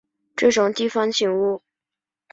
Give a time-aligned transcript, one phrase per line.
[0.35, 1.61] 这种地方景物